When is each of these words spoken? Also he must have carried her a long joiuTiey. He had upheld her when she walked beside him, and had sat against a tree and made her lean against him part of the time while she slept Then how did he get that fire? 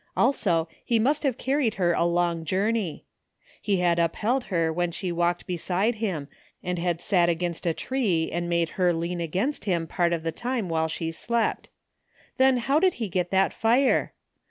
Also 0.17 0.67
he 0.83 0.97
must 0.97 1.21
have 1.21 1.37
carried 1.37 1.75
her 1.75 1.93
a 1.93 2.05
long 2.05 2.43
joiuTiey. 2.43 3.03
He 3.61 3.77
had 3.81 3.99
upheld 3.99 4.45
her 4.45 4.73
when 4.73 4.89
she 4.91 5.11
walked 5.11 5.45
beside 5.45 5.93
him, 6.01 6.27
and 6.63 6.79
had 6.79 6.99
sat 6.99 7.29
against 7.29 7.67
a 7.67 7.73
tree 7.75 8.27
and 8.31 8.49
made 8.49 8.69
her 8.81 8.93
lean 8.93 9.21
against 9.21 9.65
him 9.65 9.85
part 9.85 10.11
of 10.11 10.23
the 10.23 10.31
time 10.31 10.69
while 10.69 10.87
she 10.87 11.11
slept 11.11 11.69
Then 12.37 12.57
how 12.57 12.79
did 12.79 12.95
he 12.95 13.09
get 13.09 13.29
that 13.29 13.53
fire? 13.53 14.13